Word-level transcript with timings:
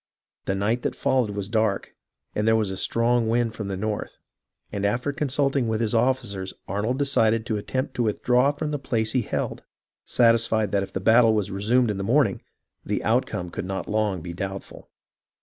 The 0.45 0.55
night 0.55 0.81
that 0.81 0.95
followed 0.95 1.29
was 1.29 1.47
dark, 1.47 1.93
and 2.33 2.47
there 2.47 2.55
was 2.55 2.71
a 2.71 2.75
strong 2.75 3.29
wind 3.29 3.53
from 3.53 3.67
the 3.67 3.77
north, 3.77 4.17
and 4.71 4.83
after 4.83 5.13
consulting 5.13 5.67
with 5.67 5.79
his 5.79 5.93
officers 5.93 6.55
Arnold 6.67 6.97
decided 6.97 7.45
to 7.45 7.57
attempt 7.57 7.93
to 7.97 8.01
withdraw 8.01 8.49
from 8.51 8.71
the 8.71 8.79
place 8.79 9.11
he 9.11 9.21
held, 9.21 9.63
satisfied 10.03 10.71
that 10.71 10.81
if 10.81 10.91
the 10.91 11.01
battle 11.01 11.35
was 11.35 11.51
resumed 11.51 11.91
in 11.91 11.97
the 11.99 12.03
morn 12.03 12.25
ing, 12.25 12.41
the 12.83 13.03
outcome 13.03 13.51
could 13.51 13.67
not 13.67 13.85
be 13.85 13.91
long 13.91 14.21
doubtful. 14.23 14.89